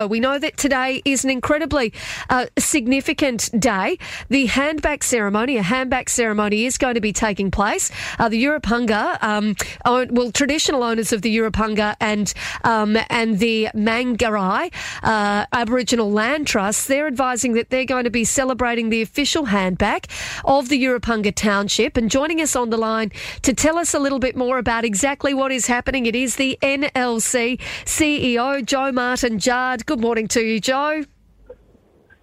We 0.00 0.18
know 0.18 0.40
that 0.40 0.56
today 0.56 1.02
is 1.04 1.22
an 1.22 1.30
incredibly 1.30 1.92
uh, 2.28 2.46
significant 2.58 3.48
day. 3.56 3.96
The 4.28 4.48
handback 4.48 5.04
ceremony, 5.04 5.56
a 5.56 5.62
handback 5.62 6.08
ceremony, 6.08 6.64
is 6.64 6.78
going 6.78 6.96
to 6.96 7.00
be 7.00 7.12
taking 7.12 7.52
place. 7.52 7.92
Uh, 8.18 8.28
the 8.28 8.42
Urapunga, 8.42 9.22
um, 9.22 9.54
own, 9.84 10.12
well, 10.12 10.32
traditional 10.32 10.82
owners 10.82 11.12
of 11.12 11.22
the 11.22 11.36
Urapunga 11.36 11.94
and 12.00 12.34
um, 12.64 12.98
and 13.08 13.38
the 13.38 13.68
Mangarrayi 13.72 14.74
uh, 15.04 15.46
Aboriginal 15.52 16.10
Land 16.10 16.48
Trust, 16.48 16.88
they're 16.88 17.06
advising 17.06 17.52
that 17.52 17.70
they're 17.70 17.84
going 17.84 18.02
to 18.02 18.10
be 18.10 18.24
celebrating 18.24 18.90
the 18.90 19.00
official 19.00 19.46
handback 19.46 20.10
of 20.44 20.70
the 20.70 20.82
Urapunga 20.82 21.32
Township. 21.32 21.96
And 21.96 22.10
joining 22.10 22.40
us 22.40 22.56
on 22.56 22.70
the 22.70 22.78
line 22.78 23.12
to 23.42 23.54
tell 23.54 23.78
us 23.78 23.94
a 23.94 24.00
little 24.00 24.18
bit 24.18 24.34
more 24.34 24.58
about 24.58 24.84
exactly 24.84 25.34
what 25.34 25.52
is 25.52 25.68
happening, 25.68 26.06
it 26.06 26.16
is 26.16 26.34
the 26.34 26.58
NLC 26.62 27.60
CEO 27.84 28.66
Joe 28.66 28.90
Martin 28.90 29.38
Jard. 29.38 29.83
Good 29.86 30.00
morning 30.00 30.28
to 30.28 30.40
you, 30.40 30.60
Joe. 30.60 31.04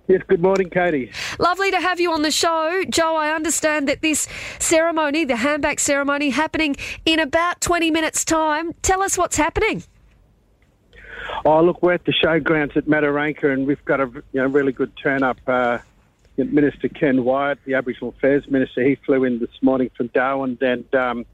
Yes, 0.08 0.22
good 0.28 0.42
morning, 0.42 0.72
Katie. 0.72 1.12
Lovely 1.38 1.70
to 1.70 1.80
have 1.80 2.00
you 2.00 2.12
on 2.12 2.24
the 2.24 2.32
show. 2.32 2.84
Joe, 2.90 3.16
I 3.16 3.34
understand 3.34 3.88
that 3.88 4.02
this 4.02 4.28
ceremony, 4.58 5.26
the 5.26 5.36
handback 5.36 5.80
ceremony, 5.80 6.32
happening 6.32 6.76
in 7.06 7.20
about 7.20 7.62
20 7.62 7.92
minutes' 7.92 8.26
time. 8.26 8.74
Tell 8.82 9.04
us 9.04 9.16
what's 9.16 9.38
happening. 9.38 9.84
Oh, 11.46 11.62
look, 11.62 11.84
we're 11.84 11.94
at 11.94 12.06
the 12.06 12.14
showgrounds 12.14 12.76
at 12.76 12.86
Mataranka 12.86 13.54
and 13.54 13.68
we've 13.68 13.84
got 13.86 14.02
a 14.02 14.06
you 14.06 14.24
know, 14.34 14.48
really 14.48 14.72
good 14.72 14.92
turn 14.98 15.22
up. 15.22 15.38
Uh, 15.46 15.78
Minister 16.38 16.90
Ken 16.90 17.24
Wyatt, 17.24 17.60
the 17.66 17.76
Aboriginal 17.76 18.10
Affairs 18.18 18.50
Minister, 18.50 18.84
he 18.84 18.96
flew 18.96 19.24
in 19.24 19.38
this 19.38 19.62
morning 19.62 19.92
from 19.96 20.08
Darwin 20.08 20.58
and 20.62 20.96
um, 20.96 21.26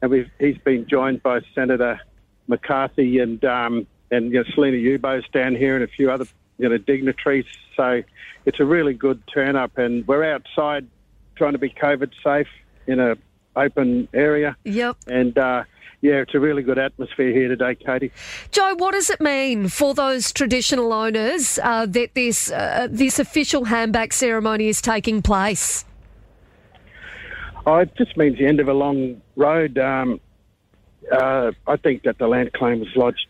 and 0.00 0.10
we've, 0.10 0.30
he's 0.38 0.58
been 0.58 0.86
joined 0.88 1.22
by 1.22 1.40
Senator 1.54 2.00
McCarthy 2.48 3.18
and 3.18 3.44
um, 3.44 3.86
and 4.10 4.32
you 4.32 4.38
know, 4.38 4.44
Selena 4.54 4.76
Uibo's 4.76 5.28
down 5.32 5.54
here 5.54 5.74
and 5.74 5.84
a 5.84 5.88
few 5.88 6.10
other 6.10 6.26
you 6.58 6.68
know 6.68 6.78
dignitaries. 6.78 7.46
So 7.76 8.02
it's 8.44 8.60
a 8.60 8.64
really 8.64 8.94
good 8.94 9.22
turn 9.32 9.56
up, 9.56 9.78
and 9.78 10.06
we're 10.06 10.24
outside 10.24 10.86
trying 11.36 11.52
to 11.52 11.58
be 11.58 11.70
COVID 11.70 12.12
safe 12.22 12.48
in 12.86 13.00
a 13.00 13.16
open 13.54 14.08
area. 14.12 14.56
Yep. 14.64 14.96
And 15.06 15.36
uh, 15.36 15.64
yeah, 16.00 16.16
it's 16.16 16.34
a 16.34 16.40
really 16.40 16.62
good 16.62 16.78
atmosphere 16.78 17.32
here 17.32 17.48
today, 17.48 17.74
Katie. 17.74 18.12
Joe, 18.50 18.74
what 18.76 18.92
does 18.92 19.10
it 19.10 19.20
mean 19.20 19.68
for 19.68 19.94
those 19.94 20.32
traditional 20.32 20.92
owners 20.92 21.58
uh, 21.62 21.86
that 21.86 22.14
this 22.14 22.50
uh, 22.50 22.88
this 22.90 23.18
official 23.18 23.64
handback 23.64 24.12
ceremony 24.12 24.68
is 24.68 24.80
taking 24.80 25.22
place? 25.22 25.84
Oh, 27.66 27.78
it 27.78 27.96
just 27.96 28.16
means 28.16 28.38
the 28.38 28.46
end 28.46 28.60
of 28.60 28.68
a 28.68 28.74
long 28.74 29.20
road. 29.34 29.76
Um, 29.78 30.20
uh, 31.10 31.52
I 31.66 31.76
think 31.76 32.02
that 32.04 32.18
the 32.18 32.28
land 32.28 32.52
claim 32.52 32.80
was 32.80 32.94
lodged 32.94 33.26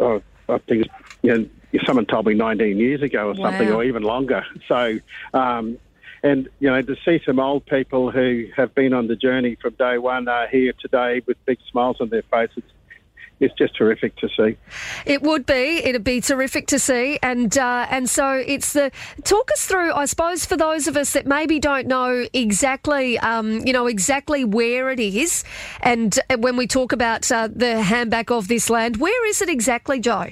uh, 0.00 0.18
I 0.48 0.58
think 0.58 0.86
you 1.22 1.38
know, 1.38 1.48
someone 1.86 2.06
told 2.06 2.26
me 2.26 2.34
19 2.34 2.76
years 2.78 3.02
ago 3.02 3.28
or 3.28 3.34
something, 3.36 3.68
or 3.70 3.82
even 3.84 4.02
longer. 4.02 4.44
So, 4.68 4.98
um, 5.32 5.78
and 6.22 6.48
you 6.60 6.70
know, 6.70 6.80
to 6.80 6.96
see 7.04 7.20
some 7.24 7.38
old 7.38 7.66
people 7.66 8.10
who 8.10 8.46
have 8.56 8.74
been 8.74 8.92
on 8.92 9.08
the 9.08 9.16
journey 9.16 9.56
from 9.60 9.74
day 9.74 9.98
one 9.98 10.28
are 10.28 10.48
here 10.48 10.72
today 10.80 11.22
with 11.26 11.36
big 11.46 11.58
smiles 11.70 11.96
on 12.00 12.08
their 12.10 12.22
faces. 12.30 12.64
It's 13.40 13.54
just 13.54 13.76
terrific 13.76 14.16
to 14.16 14.28
see. 14.28 14.56
It 15.06 15.22
would 15.22 15.44
be. 15.44 15.82
It'd 15.84 16.04
be 16.04 16.20
terrific 16.20 16.68
to 16.68 16.78
see, 16.78 17.18
and 17.22 17.56
uh, 17.58 17.86
and 17.90 18.08
so 18.08 18.32
it's 18.32 18.72
the 18.72 18.92
talk 19.24 19.50
us 19.52 19.66
through. 19.66 19.92
I 19.92 20.04
suppose 20.04 20.46
for 20.46 20.56
those 20.56 20.86
of 20.86 20.96
us 20.96 21.12
that 21.14 21.26
maybe 21.26 21.58
don't 21.58 21.88
know 21.88 22.26
exactly, 22.32 23.18
um, 23.18 23.66
you 23.66 23.72
know, 23.72 23.86
exactly 23.86 24.44
where 24.44 24.88
it 24.90 25.00
is, 25.00 25.44
and 25.82 26.18
when 26.38 26.56
we 26.56 26.66
talk 26.68 26.92
about 26.92 27.30
uh, 27.32 27.48
the 27.48 27.82
handback 27.84 28.30
of 28.30 28.46
this 28.46 28.70
land, 28.70 28.98
where 28.98 29.26
is 29.26 29.42
it 29.42 29.48
exactly, 29.48 29.98
Joe? 29.98 30.28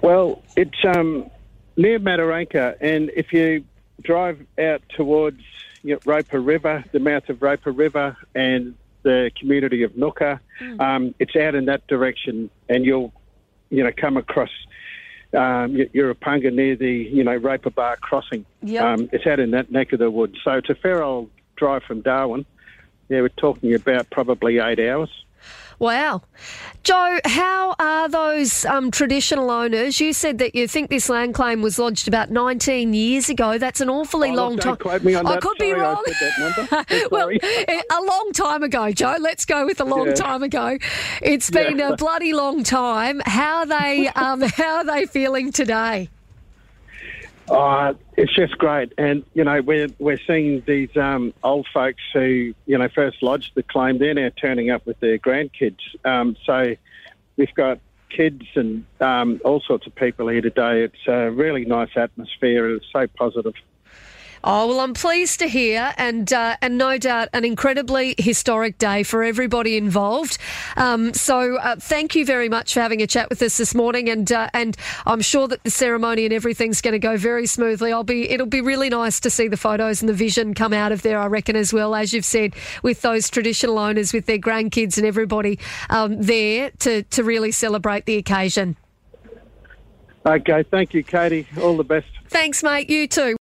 Well, 0.00 0.42
it's 0.56 0.84
um, 0.86 1.28
near 1.76 1.98
Mataranka, 1.98 2.76
and 2.80 3.10
if 3.16 3.32
you 3.32 3.64
drive 4.02 4.38
out 4.58 4.82
towards 4.90 5.42
you 5.82 5.94
know, 5.94 6.00
Roper 6.04 6.40
River, 6.40 6.84
the 6.92 7.00
mouth 7.00 7.28
of 7.28 7.42
Roper 7.42 7.72
River, 7.72 8.16
and 8.34 8.74
the 9.02 9.30
community 9.38 9.82
of 9.82 9.92
Ngukurr, 9.92 10.40
um, 10.80 11.14
it's 11.18 11.36
out 11.36 11.54
in 11.54 11.66
that 11.66 11.86
direction, 11.86 12.50
and 12.68 12.84
you'll, 12.84 13.12
you 13.70 13.82
know, 13.84 13.90
come 13.96 14.16
across 14.16 14.50
um, 15.34 15.74
Y- 15.74 15.90
near 16.50 16.76
the, 16.76 16.90
you 16.90 17.22
know, 17.22 17.36
Roper 17.36 17.70
Bar 17.70 17.96
crossing. 17.96 18.44
Yep. 18.62 18.82
Um, 18.82 19.08
it's 19.12 19.26
out 19.26 19.40
in 19.40 19.50
that 19.52 19.70
neck 19.70 19.92
of 19.92 19.98
the 19.98 20.10
woods, 20.10 20.36
so 20.42 20.52
it's 20.52 20.70
a 20.70 20.74
fair 20.74 21.02
old 21.02 21.30
drive 21.56 21.82
from 21.84 22.00
Darwin. 22.00 22.46
Yeah, 23.08 23.22
we're 23.22 23.28
talking 23.28 23.74
about 23.74 24.10
probably 24.10 24.58
eight 24.58 24.80
hours. 24.80 25.10
Wow. 25.78 26.22
Joe, 26.82 27.18
how 27.24 27.74
are 27.78 28.08
those 28.08 28.64
um, 28.64 28.90
traditional 28.90 29.50
owners? 29.50 30.00
You 30.00 30.12
said 30.12 30.38
that 30.38 30.54
you 30.54 30.66
think 30.66 30.90
this 30.90 31.08
land 31.08 31.34
claim 31.34 31.60
was 31.62 31.78
lodged 31.78 32.08
about 32.08 32.30
19 32.30 32.94
years 32.94 33.28
ago. 33.28 33.58
That's 33.58 33.80
an 33.80 33.88
awfully 33.90 34.30
Oh, 34.30 34.34
long 34.34 34.52
look, 34.54 34.60
time. 34.62 34.76
quote 34.76 35.04
me 35.04 35.14
on 35.14 35.26
I 35.26 35.34
that. 35.34 35.42
could 35.42 35.58
be 35.58 35.70
Sorry, 35.70 35.80
I 35.80 35.92
wrong. 35.92 37.08
well, 37.10 37.30
a 37.30 38.02
long 38.04 38.30
time 38.32 38.62
ago, 38.62 38.90
Joe. 38.90 39.16
Let's 39.20 39.44
go 39.44 39.66
with 39.66 39.80
a 39.80 39.84
long 39.84 40.08
Yeah. 40.08 40.14
time 40.14 40.42
ago. 40.42 40.78
It's 41.22 41.50
been 41.50 41.78
Yeah. 41.78 41.90
a 41.90 41.96
bloody 41.96 42.32
long 42.32 42.64
time. 42.64 43.20
How 43.26 43.58
are 43.58 43.66
they? 43.66 44.08
Um, 44.08 44.40
how 44.56 44.76
are 44.78 44.84
they 44.84 45.06
feeling 45.06 45.52
today? 45.52 46.08
Uh, 47.50 47.94
it's 48.16 48.34
just 48.34 48.58
great, 48.58 48.92
and 48.98 49.24
you 49.34 49.44
know 49.44 49.60
we're 49.62 49.88
we're 49.98 50.20
seeing 50.26 50.62
these 50.66 50.94
um, 50.96 51.32
old 51.42 51.66
folks 51.72 52.02
who 52.12 52.52
you 52.66 52.78
know 52.78 52.88
first 52.88 53.22
lodged 53.22 53.54
the 53.54 53.62
claim. 53.62 53.98
They're 53.98 54.14
now 54.14 54.30
turning 54.40 54.70
up 54.70 54.86
with 54.86 55.00
their 55.00 55.18
grandkids. 55.18 55.78
Um, 56.04 56.36
so 56.44 56.74
we've 57.36 57.54
got 57.54 57.80
kids 58.10 58.44
and 58.54 58.84
um, 59.00 59.40
all 59.44 59.60
sorts 59.60 59.86
of 59.86 59.94
people 59.94 60.28
here 60.28 60.40
today. 60.40 60.82
It's 60.82 61.06
a 61.06 61.30
really 61.30 61.64
nice 61.64 61.90
atmosphere. 61.96 62.74
It's 62.74 62.86
so 62.92 63.06
positive. 63.06 63.54
Oh 64.44 64.68
well, 64.68 64.80
I'm 64.80 64.94
pleased 64.94 65.40
to 65.40 65.48
hear, 65.48 65.92
and 65.96 66.32
uh, 66.32 66.56
and 66.62 66.78
no 66.78 66.96
doubt 66.96 67.28
an 67.32 67.44
incredibly 67.44 68.14
historic 68.18 68.78
day 68.78 69.02
for 69.02 69.24
everybody 69.24 69.76
involved. 69.76 70.38
Um, 70.76 71.12
so 71.12 71.56
uh, 71.56 71.76
thank 71.76 72.14
you 72.14 72.24
very 72.24 72.48
much 72.48 72.72
for 72.72 72.80
having 72.80 73.02
a 73.02 73.06
chat 73.06 73.30
with 73.30 73.42
us 73.42 73.56
this 73.56 73.74
morning, 73.74 74.08
and 74.08 74.30
uh, 74.30 74.48
and 74.54 74.76
I'm 75.06 75.20
sure 75.20 75.48
that 75.48 75.64
the 75.64 75.70
ceremony 75.70 76.24
and 76.24 76.32
everything's 76.32 76.80
going 76.80 76.92
to 76.92 77.00
go 77.00 77.16
very 77.16 77.46
smoothly. 77.46 77.92
I'll 77.92 78.04
be 78.04 78.30
it'll 78.30 78.46
be 78.46 78.60
really 78.60 78.88
nice 78.88 79.18
to 79.20 79.30
see 79.30 79.48
the 79.48 79.56
photos 79.56 80.02
and 80.02 80.08
the 80.08 80.14
vision 80.14 80.54
come 80.54 80.72
out 80.72 80.92
of 80.92 81.02
there. 81.02 81.18
I 81.18 81.26
reckon 81.26 81.56
as 81.56 81.72
well 81.72 81.94
as 81.94 82.12
you've 82.12 82.24
said 82.24 82.54
with 82.82 83.02
those 83.02 83.28
traditional 83.28 83.78
owners 83.78 84.12
with 84.12 84.26
their 84.26 84.38
grandkids 84.38 84.98
and 84.98 85.06
everybody 85.06 85.58
um, 85.90 86.20
there 86.22 86.70
to 86.78 87.02
to 87.02 87.24
really 87.24 87.50
celebrate 87.50 88.06
the 88.06 88.16
occasion. 88.16 88.76
Okay, 90.26 90.62
thank 90.64 90.94
you, 90.94 91.02
Katie. 91.02 91.46
All 91.60 91.76
the 91.76 91.84
best. 91.84 92.06
Thanks, 92.28 92.62
mate. 92.62 92.90
You 92.90 93.06
too. 93.08 93.36